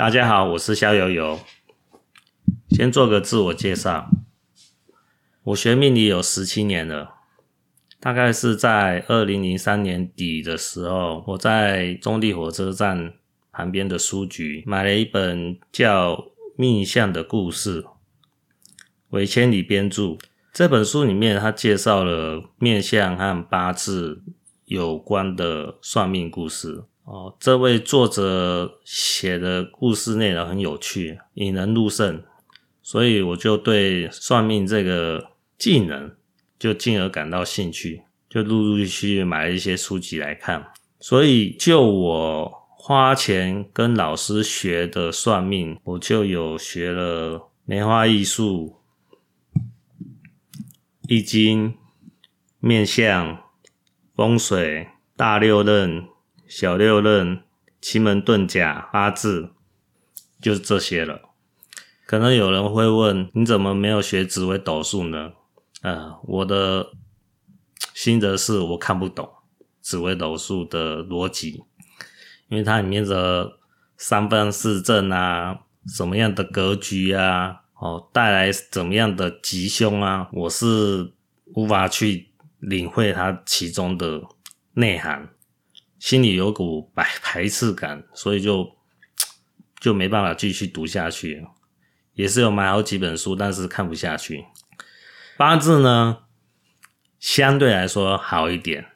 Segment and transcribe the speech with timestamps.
[0.00, 1.38] 大家好，我是萧游游。
[2.70, 4.08] 先做个自我介绍，
[5.42, 7.16] 我学命理有十七年了，
[8.00, 13.12] 大概是在二零零三年底的时候，我在中坜火车站
[13.52, 16.14] 旁边的书局买了一本叫
[16.56, 17.82] 《命相的故事》，
[19.10, 20.16] 韦千里编著。
[20.54, 24.22] 这本书里面，他介绍了面相和八字
[24.64, 26.84] 有关的算命故事。
[27.04, 32.22] 哦，这位作者写的故事内容很有趣，引人入胜，
[32.82, 36.14] 所以我就对算命这个技能
[36.56, 40.72] 就进而感到兴趣，就陆陆续续买了一些书籍来看。
[41.00, 48.76] 所以，就我花钱跟老师学的算命，我就有学了梅花易数、
[51.08, 51.74] 易经、
[52.60, 53.38] 面相、
[54.14, 56.06] 风水、大六壬。
[56.50, 57.44] 小六壬、
[57.80, 59.50] 奇门遁甲、八字，
[60.42, 61.30] 就是这些了。
[62.04, 65.30] 可能有人会问，你怎么没有学紫微斗数呢？
[65.82, 66.90] 呃，我的
[67.94, 69.30] 心得是我看不懂
[69.80, 71.62] 紫微斗数的逻辑，
[72.48, 73.52] 因为它里面的
[73.96, 81.12] 三分四正啊，什么样的格局啊，哦，带来怎么样的吉凶啊，我是
[81.54, 84.22] 无法去领会它其中的
[84.72, 85.28] 内涵。
[86.00, 88.74] 心里有股排排斥感，所以就
[89.78, 91.46] 就没办法继续读下去。
[92.14, 94.46] 也是有买好几本书，但是看不下去。
[95.36, 96.24] 八字呢，
[97.18, 98.86] 相对来说好一点，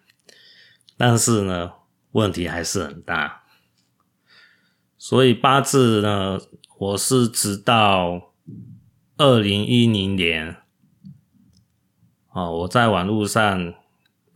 [0.97, 1.73] 但是呢，
[2.13, 3.43] 问题还是很大。
[4.97, 6.41] 所以八字呢，
[6.79, 8.33] 我是直到
[9.19, 10.57] 二零一零年，
[12.31, 13.75] 啊，我在网络上。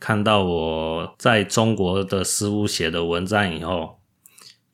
[0.00, 3.98] 看到我在中国的师傅写的文章以后，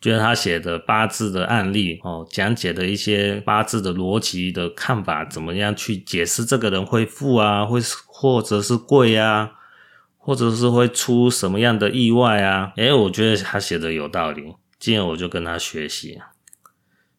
[0.01, 9.53] 觉得他写的八字的案例哦，讲解的一些八字的逻辑的看法，怎么样去解释这个人会富啊，会或者是贵啊，
[10.19, 12.73] 或者是会出什么样的意外啊？
[12.77, 16.21] 诶，我觉得他写的有道理，今天我就跟他学习。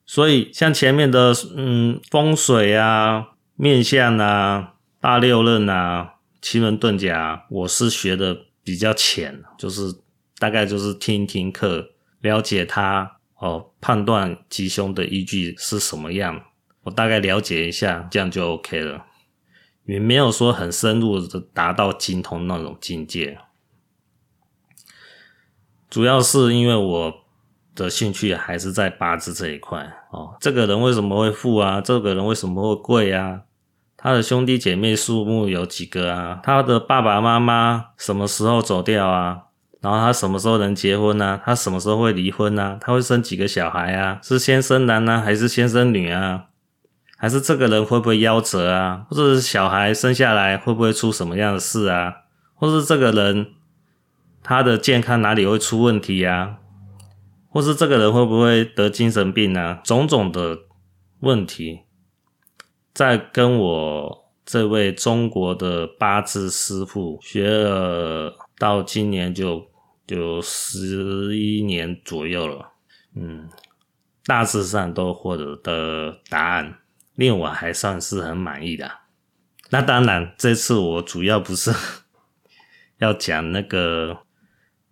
[0.05, 6.11] 所以像前面的嗯风水啊、面相啊、大六壬啊。
[6.45, 9.91] 奇门遁甲，我是学的比较浅，就是
[10.37, 11.89] 大概就是听听课，
[12.21, 16.39] 了解它哦，判断吉凶的依据是什么样，
[16.83, 19.07] 我大概了解一下，这样就 OK 了，
[19.85, 23.39] 也没有说很深入的达到精通那种境界。
[25.89, 27.25] 主要是因为我
[27.73, 31.81] 的兴趣还是在八字这一块哦，这个人为什么会富啊？
[31.81, 33.41] 这个人为什么会贵啊？
[34.05, 36.39] 他的兄弟姐妹数目有几个啊？
[36.43, 39.45] 他的爸爸妈妈什么时候走掉啊？
[39.81, 41.41] 然后他什么时候能结婚啊？
[41.43, 42.77] 他什么时候会离婚啊？
[42.79, 44.19] 他会生几个小孩啊？
[44.21, 46.45] 是先生男啊，还是先生女啊？
[47.17, 49.07] 还是这个人会不会夭折啊？
[49.09, 52.13] 或者是小孩生下来会不会出什么样的事啊？
[52.53, 53.47] 或是这个人
[54.43, 56.57] 他的健康哪里会出问题啊？
[57.49, 59.79] 或是这个人会不会得精神病啊？
[59.83, 60.59] 种种的
[61.21, 61.84] 问题。
[62.95, 69.67] 在跟我这位中国的八字师傅学了到今年就
[70.07, 72.71] 就十一年左右了，
[73.13, 73.49] 嗯，
[74.25, 76.79] 大致上都获得的答案
[77.15, 78.89] 令我还算是很满意的。
[79.71, 81.73] 那当然，这次我主要不是
[82.99, 84.19] 要讲那个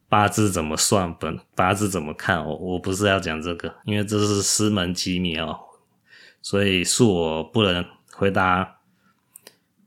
[0.09, 5.57] 八字怎么算，本八字怎么看，我我不是要讲这个，因为这是师门机密哦。
[6.43, 8.79] 所以恕我不能回答，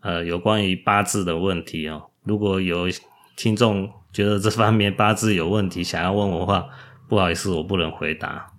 [0.01, 2.11] 呃，有关于八字的问题哦。
[2.25, 2.89] 如果有
[3.37, 6.69] 听众觉得这方面八字有问题，想要问我的话，
[7.09, 8.55] 不好意思，我不能回答。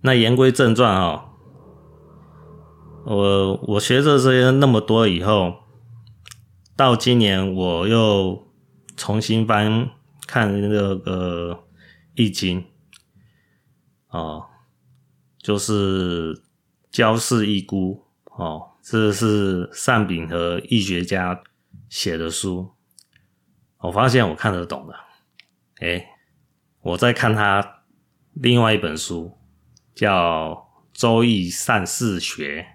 [0.00, 1.30] 那言归正传哦，
[3.06, 5.60] 我我学这些那么多以后，
[6.76, 8.52] 到今年我又
[8.96, 9.88] 重新翻
[10.26, 11.64] 看那个
[12.16, 12.64] 易经
[14.08, 14.46] 哦。
[15.44, 16.42] 就是
[16.90, 21.38] 焦氏易估哦，这是善秉和易学家
[21.90, 22.72] 写的书。
[23.76, 24.94] 我发现我看得懂了。
[25.80, 26.08] 诶，
[26.80, 27.82] 我在看他
[28.32, 29.36] 另外一本书，
[29.94, 30.52] 叫
[30.98, 32.66] 《周易善四学》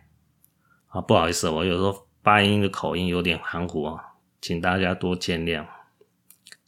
[0.95, 4.00] 啊，不好意思，我有时候发音的口音有点含糊啊，
[4.39, 5.63] 请大家多见谅。《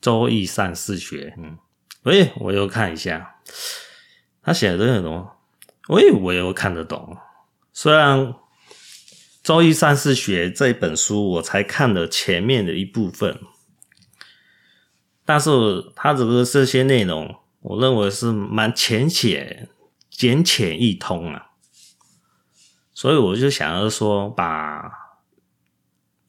[0.01, 1.59] 周易善四学》，嗯，
[2.05, 3.35] 诶，我又看一下，
[4.41, 5.29] 他写的内容。
[5.91, 7.17] 我以为我看得懂，
[7.73, 8.19] 虽然
[9.43, 13.37] 《周易三四学》这本书我才看了前面的一部分，
[15.25, 19.67] 但是它这个这些内容，我认为是蛮浅显
[20.09, 21.47] 简浅易通啊。
[22.93, 24.89] 所以我就想要说，把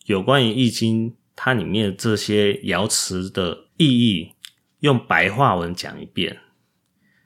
[0.06, 4.35] 有关于《易经》它里面这些爻辞的意义，
[4.81, 6.41] 用白话文讲一遍。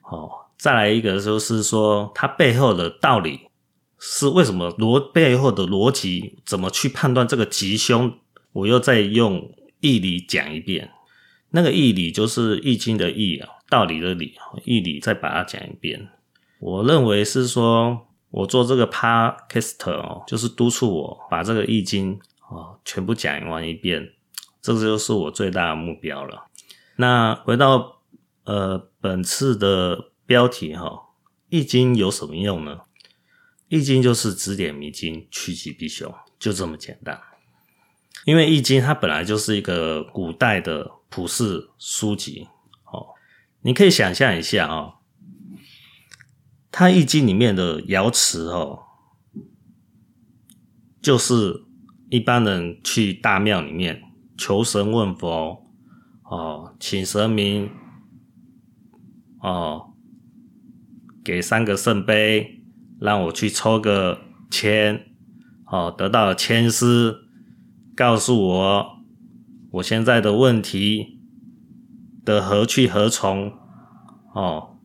[0.03, 3.41] 哦，再来一个就是说，它背后的道理
[3.99, 8.13] 是为什么逻背后的逻辑，怎么去判断这个吉凶，
[8.53, 10.91] 我又再用义理讲一遍。
[11.51, 14.33] 那个义理就是《易经》的义啊，道理的理，
[14.65, 16.09] 义理再把它讲一遍。
[16.59, 18.03] 我认为是说。
[18.29, 22.19] 我做这个 podcast 哦，就是督促我把这个易经
[22.49, 24.05] 哦全部讲完一遍，
[24.61, 26.43] 这个就是我最大的目标了。
[26.97, 28.01] 那回到
[28.43, 31.07] 呃本次的标题哈，
[31.49, 32.81] 易经有什么用呢？
[33.69, 37.19] 易经就是指点迷津，趋吉避凶，就这么简单。
[38.25, 42.47] 因为易经它本来就是一个古代的普世书籍
[42.91, 43.15] 哦，
[43.61, 44.95] 你可以想象一下啊。
[46.69, 48.83] 它《易经》里面的爻辞哦，
[51.01, 51.63] 就是
[52.09, 54.03] 一般人去大庙里面
[54.37, 55.65] 求神问佛
[56.23, 57.71] 哦，请神明
[59.41, 59.93] 哦，
[61.27, 62.61] 给三个圣杯，
[63.01, 65.07] 让我去抽个签
[65.69, 67.17] 哦，得到签师，
[67.93, 68.85] 告诉我
[69.73, 71.19] 我现在的问题
[72.23, 73.51] 的何去何从
[74.33, 74.77] 哦。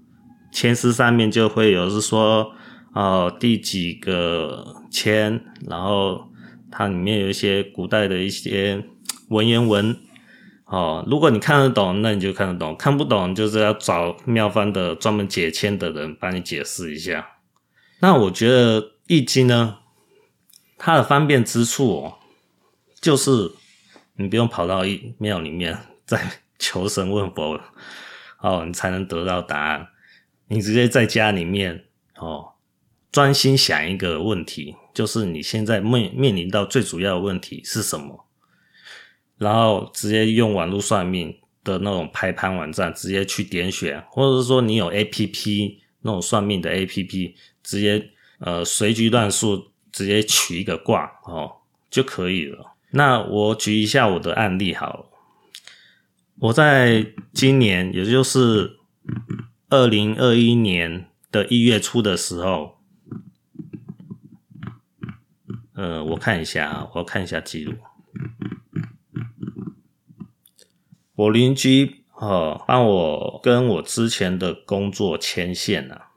[0.50, 2.50] 签师上面就会有是说，
[2.92, 6.28] 哦，第几个签，然后
[6.72, 8.84] 它里面有一些古代的一些
[9.28, 9.96] 文言文，
[10.72, 17.28] 哦，如果你看得懂，那你就看得懂；看不懂，就是要找庙方的专门解签的人帮你解释一下。
[18.00, 19.80] 那我觉得《易经》呢，
[20.78, 22.14] 它的方便之处哦，
[23.02, 23.52] 就是
[24.14, 24.80] 你不用跑到
[25.18, 25.76] 庙里面
[26.06, 27.60] 再求神问佛，
[28.40, 29.88] 哦，你才能得到答案。
[30.48, 31.84] 你直接在家里面
[32.16, 32.54] 哦，
[33.10, 38.24] 专心想一个问题，就是你现在面面临到最主要的问题是什么？
[39.42, 51.50] 然后直接用网络算命的那种排盘网站，直接去点选，或者是说你有 APP 那种算命的 APP，直接呃随机乱数，直接取一个卦哦
[51.90, 52.74] 就可以了。
[52.90, 55.06] 那我举一下我的案例好了，
[56.38, 58.78] 我在今年也就是。
[59.68, 62.76] 二零二一年的一月初的时候，
[65.72, 67.72] 呃，我看一下啊，我要看一下记录。
[71.14, 76.08] 我邻居哦，帮我跟我之前的工作牵线了。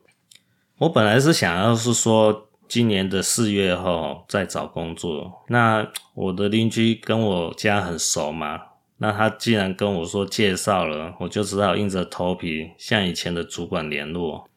[0.78, 5.44] 我本来是想要是说，今年的四月后再找工作。
[5.50, 8.60] 那我的邻居跟我家很熟嘛。
[8.98, 14.50] 那他既然跟我说介绍了，我就只好硬着头皮向以前的主管联络。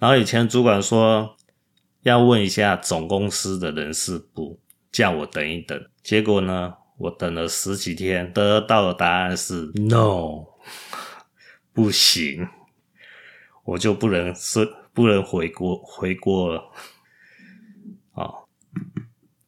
[0.00, 1.36] 然后以前主管说
[2.02, 4.58] 要问一下总公司的人事部，
[4.90, 5.80] 叫我等一等。
[6.02, 10.46] 结果呢，我等了十几天，得到的答案是 “no”，
[11.72, 12.48] 不行，
[13.64, 16.70] 我就不能是不能回国回国了。
[18.12, 18.46] 哦，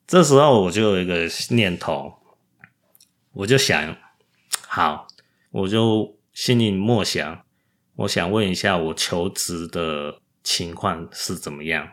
[0.06, 2.12] 这时候我就有一个念头，
[3.32, 3.96] 我就想。
[4.66, 5.06] 好，
[5.50, 7.44] 我就心里默想，
[7.94, 11.88] 我想问一下，我求职的情况是怎么样？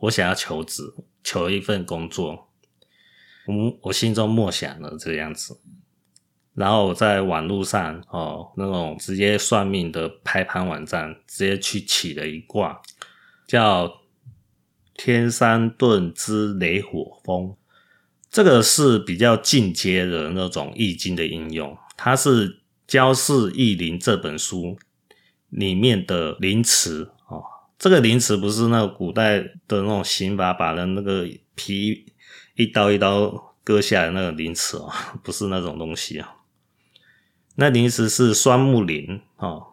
[0.00, 0.82] 我想要求职，
[1.22, 2.47] 求一份工作。
[3.48, 5.58] 我我心中默想了这样子，
[6.54, 12.78] 然后我在网络上哦，那种直接算命的排盘网站，直接去起了一卦，
[13.46, 13.90] 叫
[14.94, 17.56] 天山遁之雷火风。
[18.30, 21.74] 这个是比较进阶的那种易经的应用。
[21.96, 22.50] 它是
[22.86, 24.76] 《焦氏易林》这本书
[25.48, 27.42] 里面的灵辞哦，
[27.78, 32.12] 这个灵辞不是那个古代的那种刑法，把人那个皮
[32.58, 36.38] 一刀一刀割下来那个灵辞哦， 不是那种东西啊。
[37.54, 39.64] 那灵辞是双木林哦，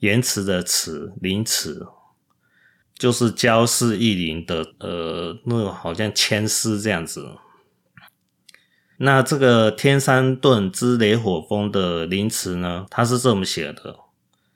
[0.00, 1.86] 言辞的辞，灵辞
[2.94, 7.36] 就是《焦氏易林》的呃，那个好像签诗这样子。
[8.96, 13.96] 那这个天山遁之雷火风的灵辞呢，它是这么写的：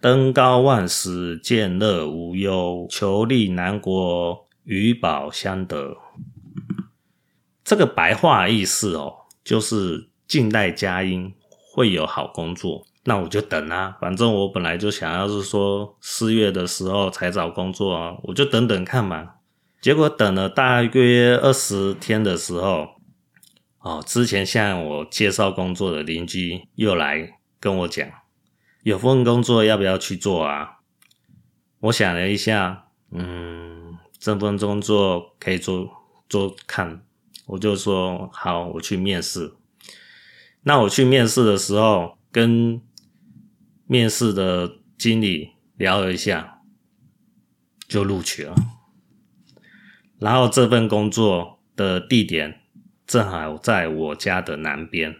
[0.00, 5.96] 登高万石，见乐无忧，求利南国，与宝相得。
[7.64, 11.35] 这个白话意思哦，就是静待佳音，
[11.73, 12.87] 会有好工作。
[13.04, 19.35] 那我就等啊，反正我本来就想要是说四月的时候才找工作啊，我就等等看嘛。
[19.80, 22.94] 结果等了大约二十天的时候。
[23.80, 28.09] 哦，之前向我介绍工作的邻居又来跟我讲，
[28.83, 30.78] 有份工作要不要去做啊？
[31.80, 35.87] 我想了一下，嗯，这份工作可以做
[36.30, 37.04] 做看，
[37.46, 39.54] 我就说好，我去面试。
[40.62, 42.80] 那我去面试的时候，跟
[43.86, 46.62] 面试的经理聊了一下，
[47.86, 48.54] 就录取了。
[50.18, 52.62] 然后这份工作的地点
[53.06, 55.16] 正好在我家的南边，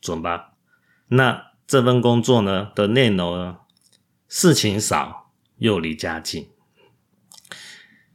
[0.00, 0.52] 准吧？
[1.08, 3.60] 那这份工作呢的内容呢，
[4.28, 6.50] 事情少又离家近。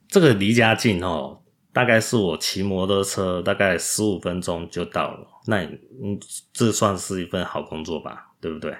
[0.08, 1.42] 这个离家近哦，
[1.78, 5.28] 大概是我骑摩托车大概十五分钟就到了。
[5.46, 6.20] 那嗯，
[6.52, 8.32] 这算是一份好工作吧？
[8.42, 8.76] 对不对？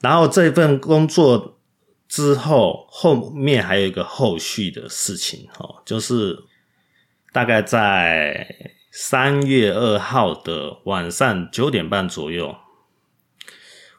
[0.00, 1.60] 然后这份工作
[2.08, 6.44] 之后，后面还有一个后续的事情哦，就是
[7.30, 12.56] 大概在三月二号的晚上九点半左右，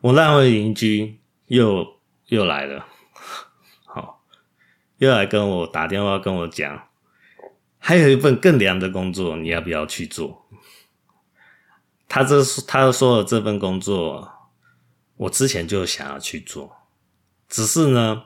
[0.02, 2.00] 我那位邻居又
[2.30, 2.88] 又来了，
[4.98, 6.88] 又来跟我打电话跟我讲，
[7.78, 10.48] 还有一份更凉的工作，你要不要去做？
[12.08, 14.32] 他这他说的这份工作。
[15.18, 16.76] 我之前就想要去做，
[17.48, 18.24] 只是呢，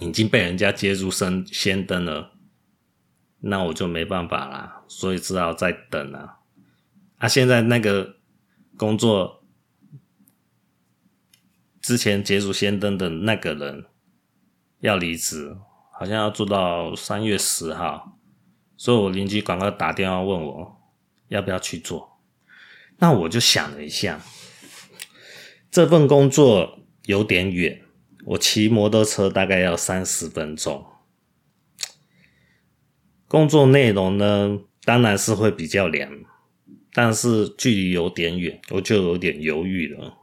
[0.00, 2.32] 已经被人家接入先先登了，
[3.38, 6.38] 那我就没办法啦，所以只好再等了。
[7.18, 8.16] 啊，现在那个
[8.76, 9.44] 工作
[11.80, 13.84] 之前接入先登的那个人
[14.80, 15.56] 要离职，
[15.92, 18.18] 好像要做到三月十号，
[18.76, 20.76] 所以我邻居赶快打电话问我
[21.28, 22.18] 要不要去做，
[22.98, 24.20] 那我就想了一下。
[25.70, 27.82] 这份工作有点远，
[28.24, 30.84] 我骑摩托车大概要三十分钟。
[33.28, 36.10] 工作内容呢，当然是会比较凉，
[36.92, 40.16] 但是距离有点远，我就有点犹豫了。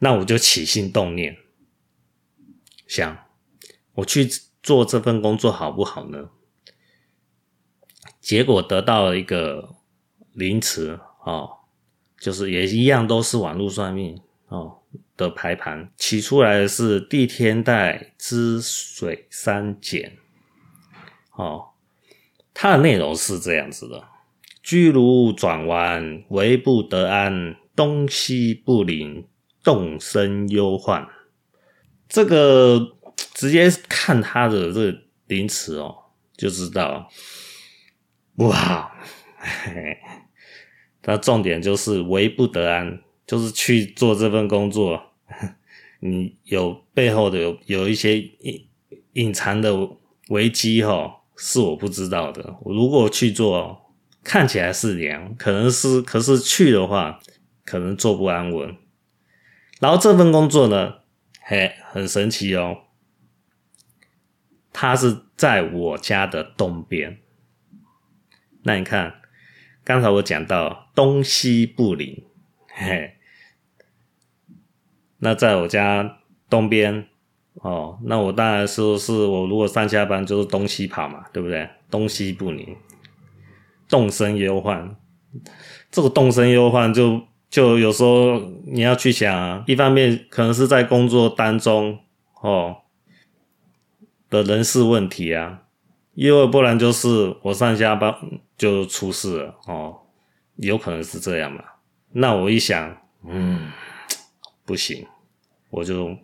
[0.00, 1.38] 那我就起心动念，
[2.86, 3.16] 想
[3.94, 4.28] 我去
[4.62, 6.30] 做这份工作好不好呢？
[8.20, 9.76] 结果得到了一个
[10.32, 11.50] 凌迟哦。
[12.18, 14.78] 就是也一样，都是网络算命哦
[15.18, 20.16] 的排盘，起出来的是地天带之水三减
[21.36, 21.72] 哦，
[22.54, 24.02] 它的内容是这样子的：
[24.62, 29.28] 居如转弯，为不得安，东西不灵，
[29.62, 31.06] 动身忧患。
[32.08, 32.96] 这个
[33.34, 35.94] 直接看他的这个名词哦，
[36.36, 37.10] 就知道
[38.36, 38.92] 哇。
[39.38, 39.98] 嘿嘿
[41.02, 45.00] 那重点就是为不得安，就是去做这份工作，
[46.00, 48.68] 你有背后的有有一些隐
[49.12, 49.72] 隐藏的
[50.30, 52.56] 危机哈，是我不知道的。
[52.64, 53.94] 如果去做，
[54.24, 57.20] 看起来是凉，可能是，可是去的话，
[57.64, 58.76] 可能做不安稳。
[59.78, 60.94] 然后这份工作呢，
[61.48, 62.78] 嘿，很神奇哦，
[64.72, 67.18] 它是在我家的东边。
[68.62, 69.22] 那你看。
[69.84, 72.24] 刚才我讲到东西不灵，
[72.74, 73.14] 嘿，
[75.18, 76.18] 那在我家
[76.50, 77.06] 东边
[77.54, 81.70] 哦，那我当然是是我如果上下班就是东西跑嘛，对不对？
[81.88, 82.76] 东西不灵，
[83.88, 84.96] 动身忧患，
[85.92, 91.98] 这个动身忧患就就有时候你要去想啊，一方面可能是在工作当中
[92.40, 92.78] 哦
[94.28, 95.62] 的人事问题啊。
[96.14, 98.14] 因为不然就是我上下班
[98.56, 100.00] 就出事了哦，
[100.54, 101.62] 有可能是这样嘛？
[102.12, 102.96] 那我一想，
[103.28, 103.70] 嗯，
[104.64, 105.06] 不行，
[105.68, 106.16] 我就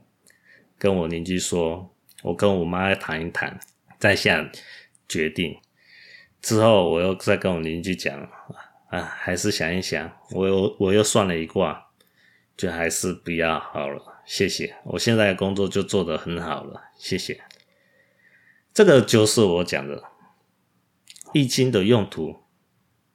[0.79, 3.61] 跟我邻居说，我跟我妈谈一谈，
[3.99, 4.51] 再下
[5.07, 5.59] 决定。
[6.41, 8.19] 之后我又再跟我邻居讲，
[8.93, 11.87] 啊，还是想一想，我又我又算了一卦，
[12.59, 14.21] 就还是不要好了。
[14.27, 17.41] 谢谢，我现在的工作就做得很好了，谢谢。
[18.75, 19.97] 这个就是我讲的
[21.33, 22.37] 《易经》的用途，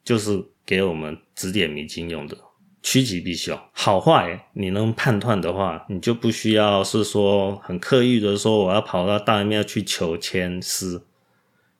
[0.02, 2.36] 就是给我们指点迷津用的，
[2.82, 3.56] 趋吉避凶。
[3.72, 11.00] 好坏你能判断的话，你就不需要是说很刻意的说我要跑到大庙去求签师，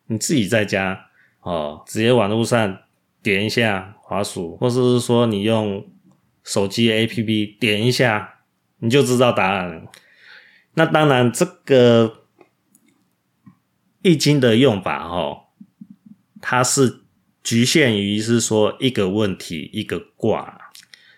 [0.07, 2.79] 你自己在家哦，直接网络上
[3.23, 5.87] 点一下滑鼠，或者是说你用
[6.45, 8.41] 手机 APP 点一下，
[8.79, 9.91] 你就知道答案了。
[10.75, 12.25] 那当然这个。
[14.01, 15.49] 易经的用法，哦，
[16.41, 17.03] 它是
[17.43, 20.57] 局限于是说一个问题一个卦，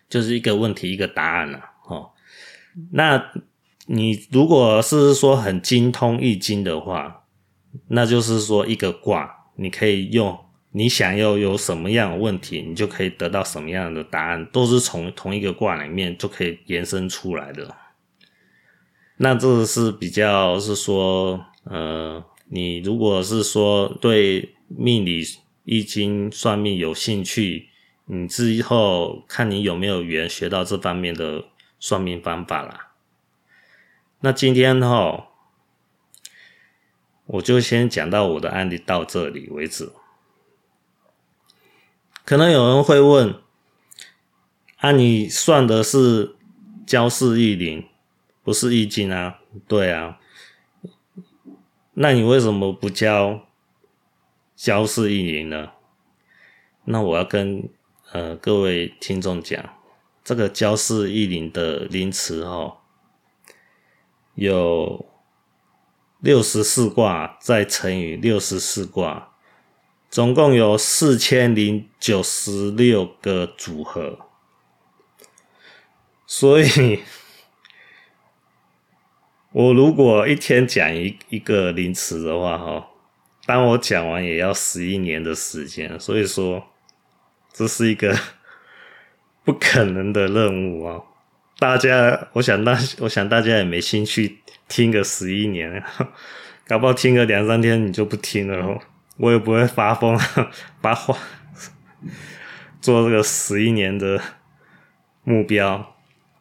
[0.09, 2.13] 就是一个问题一个答案了，哦。
[2.93, 3.33] 那
[3.87, 7.25] 你如果是说很精通易经的话，
[7.89, 10.37] 那就是说一个卦，你可以用
[10.73, 17.75] 你想要有什么样的问题，你就可以得到什么样的答案，都是从同一个卦里面就可以延伸出来的。
[19.17, 25.25] 那这是比较是说，呃，你如果是说对命理、
[25.65, 27.69] 易经、算命有兴趣，
[28.07, 31.47] 你之后看你有没有缘学到这方面的
[31.81, 32.93] 算命方法啦。
[34.21, 35.29] 那今天哈，
[37.27, 39.91] 我就先讲到我的案例到这里为止。
[42.31, 43.35] 可能有人会问：
[44.77, 46.37] 啊，你算的是
[46.87, 47.85] 焦氏易林，
[48.45, 49.41] 不是易经啊？
[49.67, 50.21] 对啊，
[51.95, 53.49] 那你为什么不教
[54.55, 55.73] 焦氏易林呢？
[56.85, 57.69] 那我要跟
[58.13, 59.69] 呃各位听众讲，
[60.23, 62.77] 这个焦氏易林的临词哦，
[64.37, 65.05] 有
[66.21, 69.30] 六十四卦，再乘以六十四卦，
[70.11, 74.19] 总共有四千零九十六个组合，
[76.27, 77.01] 所以。
[79.53, 82.89] 我如果一天讲一一个名词的话，哈，
[83.47, 86.69] 当我讲完也要十一年的时间，所以说
[87.53, 88.17] 这是一个
[89.43, 91.03] 不可能的任务啊！
[91.59, 94.39] 大家，我想大，我想大家也没兴趣
[94.69, 95.83] 听个十一年，
[96.69, 98.81] 搞不好听个两三天你就不听了哦，
[99.21, 100.19] 我也不会发疯
[100.81, 101.15] 把话
[102.81, 104.19] 做这个十一年的
[105.23, 105.95] 目标，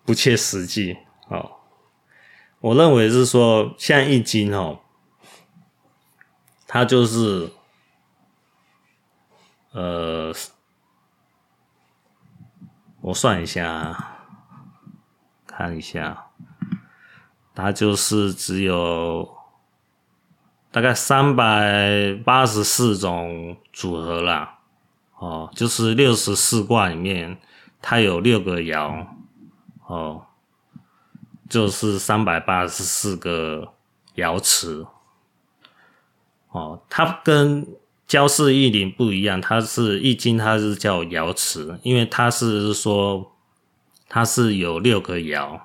[0.06, 1.58] 不切实际，哦。
[2.62, 4.80] 我认为是说，像易经哦，
[6.68, 7.52] 它就是，
[9.72, 10.34] 呃，
[13.02, 14.18] 我算一下，
[15.46, 16.28] 看一下，
[17.54, 19.38] 它就是只有
[20.80, 24.60] 大概三百八十四种组合啦，
[25.18, 27.38] 哦，就是六十四卦里面，
[27.82, 29.06] 它有六个爻，
[29.86, 30.24] 哦。
[31.50, 33.74] 就是三百八十四个
[34.16, 34.88] 爻辞，
[36.52, 37.68] 哦，它跟
[38.08, 43.36] 焦氏易林不一样，它是易经，它是叫爻辞，因为它是说
[44.08, 45.60] 它是有六个爻，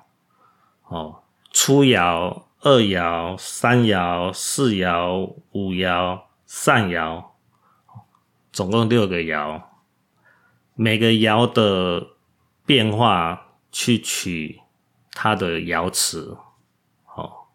[0.89, 1.21] 哦，
[1.53, 7.23] 初爻、二爻、三爻、四爻、五爻、上爻，
[8.51, 9.63] 总共六个爻，
[10.75, 12.09] 每个爻的
[12.67, 14.61] 变化去取。
[15.17, 16.37] 它的爻辞，
[17.05, 17.55] 好，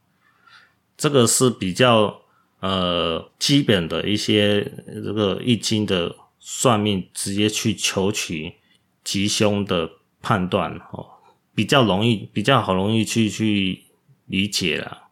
[0.95, 2.21] 这个是比较
[2.61, 8.55] 呃基本的一些这个易经的算命，直接去求取
[9.03, 9.89] 吉凶的
[10.21, 11.05] 判断，哦，
[11.53, 13.83] 比较容易，比较好容易去去
[14.29, 15.09] 理解了。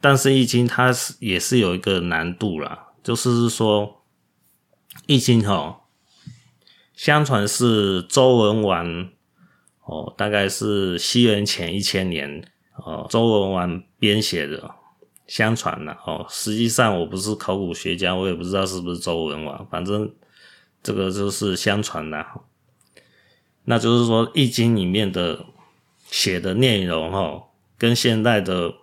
[0.00, 4.02] 但是易经它是也是有一个难度啦，就是说
[5.06, 5.82] 易经哈，
[6.94, 9.10] 相传是周文王。
[9.82, 14.72] 哦，大概是西元前一千年，哦，周文王编写的，
[15.26, 20.14] 相传的，哦，实际上我不是考古学家，我也不知道是不是周文王，反正
[20.80, 22.24] 这个就是相传的。
[23.64, 25.44] 那就是说，《易经》里面的
[26.08, 27.48] 写的内容，哈，
[27.80, 28.74] 跟现代的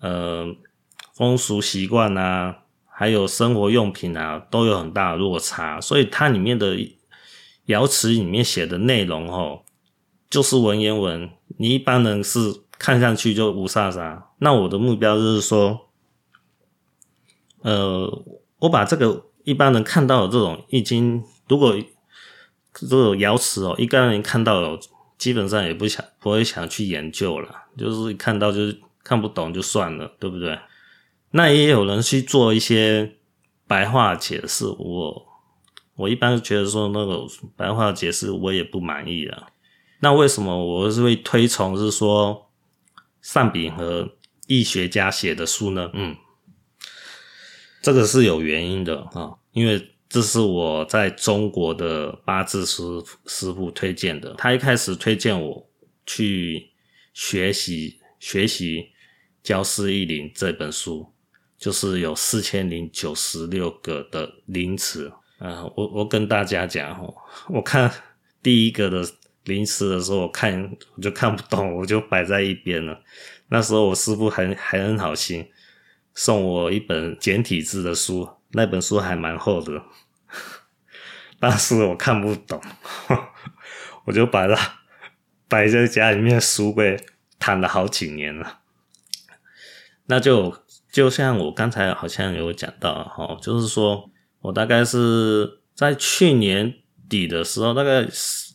[0.00, 0.46] 呃
[1.14, 6.74] 风俗习惯啊，还有生活用品啊，都有很大的落差，所以它里面的
[7.66, 9.60] 瑶池里面写的内容，哦。
[10.30, 12.38] 就是文言文，你一般人是
[12.78, 14.24] 看上去就雾煞煞。
[14.38, 15.88] 那我的目标就是说，
[17.62, 18.24] 呃，
[18.58, 21.74] 我把这个一般人看到的这种易经，如果
[22.74, 24.78] 这种瑶池哦，一般人看到有，
[25.18, 30.58] 基本上也不想不会想去研究了，就是看到就是看不懂就算了，对不对？
[31.32, 33.16] 那也有人去做一些
[33.66, 35.26] 白话解释，我
[35.96, 37.26] 我一般觉得说那个
[37.56, 39.48] 白话解释我也不满意啊。
[40.00, 42.50] 那为什么我是会推崇是说
[43.20, 44.08] 尚秉和
[44.46, 45.90] 易学家写的书呢？
[45.92, 46.16] 嗯，
[47.82, 52.82] 这个是有原因的啊，因为这是我在中国的八字师
[53.26, 54.34] 师傅推荐的。
[54.34, 55.68] 他一开始推荐我
[56.06, 56.70] 去
[57.12, 58.80] 学习学习
[59.42, 61.12] 《焦氏易林》这本书，
[61.58, 65.64] 就是有四千零九十六个的临词啊。
[65.76, 67.14] 我我跟大家讲哦，
[67.48, 67.92] 我看
[68.42, 69.04] 第一个的。
[69.44, 73.02] 临词的时候，我看我就看不懂，我就摆在一边了。
[73.48, 75.48] 那时候我师傅还还很好心，
[76.12, 79.82] 送我一本简体字的书，那本书还蛮厚的，
[81.38, 82.60] 当时我看不懂，
[84.06, 84.56] 我就把它
[85.48, 86.98] 摆在家里面书柜，
[87.38, 88.60] 躺了好几年了。
[90.06, 96.74] 那就就像我刚才好像有讲到哈，就是说我大概是在去年
[97.08, 98.06] 底的时候，大概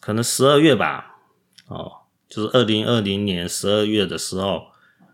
[0.01, 1.17] 可能十二月吧，
[1.67, 1.91] 哦，
[2.27, 4.63] 就是二零二零年十二月的时候，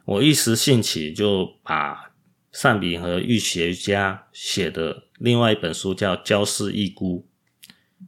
[0.05, 2.08] 我一时兴起就把
[2.51, 7.27] 上柄和玉学家写的另外一本书叫《焦氏一孤》，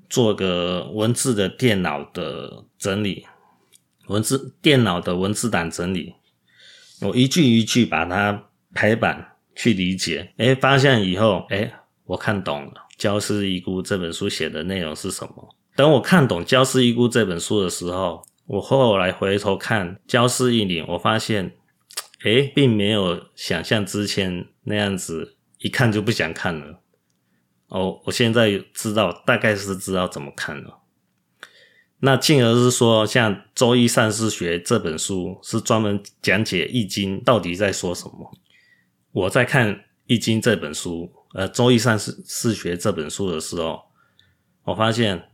[0.10, 3.28] 做个文字的电脑的整理，
[4.08, 6.16] 文字电脑的文字档整理，
[7.02, 11.72] 我一句一句把它排版去理解，诶，发现以后，诶，
[12.06, 15.56] 我看懂了《焦氏一孤》这本书写的内容是什么。
[15.76, 21.56] 等我看懂《焦氏一孤》这本书的时候，我后来回头看《焦氏一林》，我发现。
[22.24, 26.82] 诶，并没有想象之前那样子，一看就不想看了。
[27.68, 30.80] 哦，我现在知道，大概是知道怎么看了。
[32.04, 38.38] 那进而是说，像《周易善事学》这本书是专门讲解《易经》到底在说什么。
[39.12, 39.76] 我在看
[40.08, 43.84] 《易经》这本书，呃，《周易善事事学》这本书的时候，
[44.64, 45.30] 我发现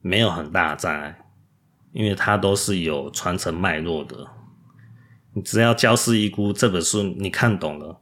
[0.00, 1.18] 没有很大的障碍，
[1.92, 4.26] 因为它都是有传承脉络的。
[5.34, 8.00] 你只要《焦氏一菇》这本书你看懂了，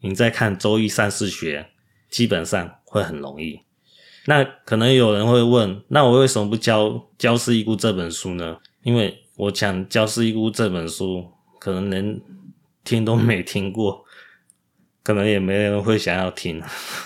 [0.00, 1.62] 你再看《周易善事学》，
[2.10, 3.60] 基本上会很容易。
[4.26, 8.58] 那可能有人会问，那我为什么不教《焦氏一菇》这本书呢？
[8.82, 12.20] 因为我讲《焦氏一菇》这本书，可能连
[12.84, 14.04] 听都没听过，
[15.02, 16.62] 可能也没人会想要听。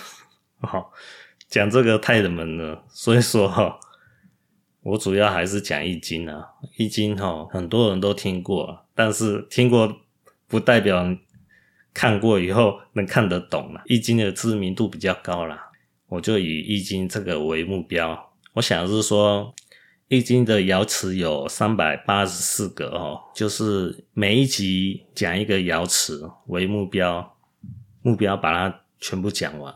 [0.59, 0.91] 好，
[1.47, 3.79] 讲这个太冷门了，所以说哈。
[4.81, 6.41] 我主要还是讲易经啊，
[6.77, 10.01] 易经哈，很多人都听过，但是听过
[10.45, 11.15] 不代表
[11.93, 13.81] 看过以后能看得懂了。
[13.85, 15.71] 易经的知名度比较高啦，
[16.09, 18.33] 我就以易经这个为目标。
[18.55, 19.55] 我想是说，
[20.09, 27.37] 易经的爻辞有三百八十四个哦，就是每一集讲一个爻辞为目标，
[28.01, 29.73] 目标把它全部讲完。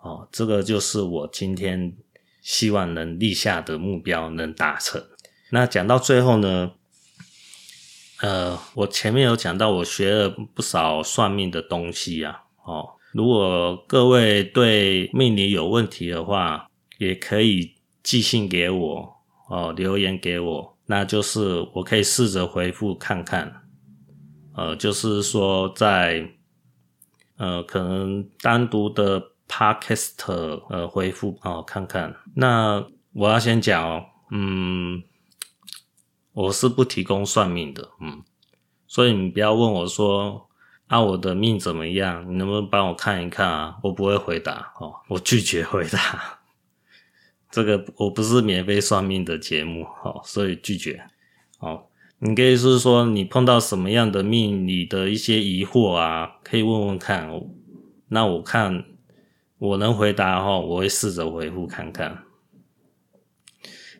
[0.00, 1.94] 哦，这个就是我今天。
[2.44, 5.00] 希望能立下的目标能达成。
[5.50, 6.72] 那讲到最后呢，
[8.22, 12.42] 呃，我前面有讲到，我学了不少算命的东西啊。
[12.64, 16.66] 哦，如果各位对命理有问题的话，
[16.98, 19.16] 也可以寄信给我
[19.48, 23.62] 哦，留言给我，那就是我可以试着回复看看。
[24.56, 26.28] 呃，就是说在
[27.36, 29.30] 呃，可能单独的。
[29.48, 30.14] Podcast
[30.70, 32.16] 呃，回复哦，看看。
[32.34, 32.82] 那
[33.12, 35.02] 我要先讲哦，嗯，
[36.32, 38.22] 我是不提供算命的，嗯，
[38.86, 40.48] 所以你不要问我说
[40.86, 42.24] 啊，我的命怎么样？
[42.28, 43.76] 你能不能帮我看一看啊？
[43.82, 46.40] 我不会回答哦，我拒绝回答。
[47.50, 51.02] 这个我不是免费算命的节目哦，所以拒绝。
[51.58, 51.84] 哦，
[52.18, 57.28] 你可以是说你碰到什么样的命你的一些疑惑啊，可以问问看。
[58.08, 58.84] 那我看。
[59.58, 62.24] 我能回答的话，我会试着回复看看。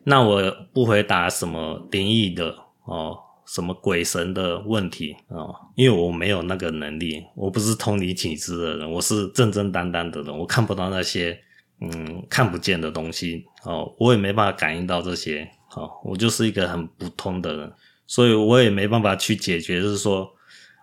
[0.05, 11.39] 那我不回答什么灵异的哦，什么鬼神的问题哦，因为我没有那个能力，我不是通灵体质的人，我是正正当当的人，我看不到那些
[11.81, 17.73] 嗯看不见的东西哦，我也没办法感应到这些哦，我就是一个很普通的人，
[18.07, 20.29] 所以我也没办法去解决，就是说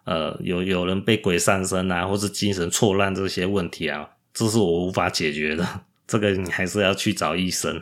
[0.06, 4.10] 呃有有人被鬼上身啊，或是精神错乱这些问题啊。
[4.32, 5.68] 这是我无法解决的，
[6.08, 7.82] 这个你还是要去找医生。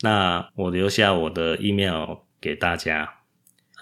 [0.00, 3.22] 那我留下我的 email 给大家，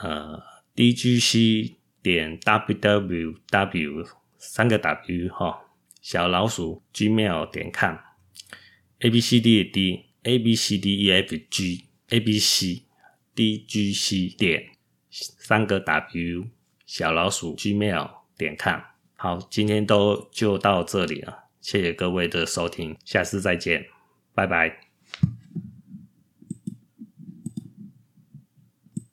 [0.00, 0.42] 呃
[0.74, 4.06] ，dgc 点 www
[4.38, 5.60] 三个 w 哈，
[6.00, 12.38] 小老鼠 gmail 点 com，a b c d 的 d，a b c d e f g，a b
[12.38, 12.84] c
[13.34, 14.70] d g c 点
[15.10, 16.46] 三个 w
[16.86, 18.80] 小老鼠 gmail 点 com。
[19.16, 21.44] 好，今天都就到这里了。
[21.60, 23.86] 谢谢各位的收听，下次再见，
[24.34, 24.85] 拜拜。